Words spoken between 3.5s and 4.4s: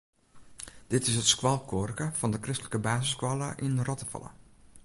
yn Rottefalle.